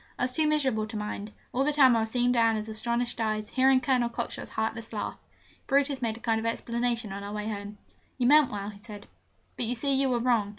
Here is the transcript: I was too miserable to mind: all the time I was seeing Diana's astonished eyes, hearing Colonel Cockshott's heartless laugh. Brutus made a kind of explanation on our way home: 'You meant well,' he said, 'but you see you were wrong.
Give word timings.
I 0.17 0.23
was 0.23 0.33
too 0.33 0.47
miserable 0.47 0.87
to 0.87 0.97
mind: 0.97 1.31
all 1.53 1.63
the 1.63 1.71
time 1.71 1.95
I 1.95 1.99
was 1.99 2.09
seeing 2.09 2.31
Diana's 2.31 2.67
astonished 2.67 3.21
eyes, 3.21 3.49
hearing 3.49 3.79
Colonel 3.81 4.09
Cockshott's 4.09 4.49
heartless 4.49 4.91
laugh. 4.93 5.15
Brutus 5.67 6.01
made 6.01 6.17
a 6.17 6.21
kind 6.21 6.39
of 6.39 6.45
explanation 6.47 7.11
on 7.13 7.23
our 7.23 7.33
way 7.33 7.47
home: 7.47 7.77
'You 8.17 8.25
meant 8.25 8.49
well,' 8.51 8.71
he 8.71 8.79
said, 8.79 9.05
'but 9.55 9.67
you 9.67 9.75
see 9.75 9.93
you 9.93 10.09
were 10.09 10.17
wrong. 10.17 10.49